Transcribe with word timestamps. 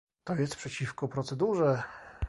To 0.23 0.35
jest 0.35 0.55
przeciwko 0.55 1.07
procedurze 1.07 1.83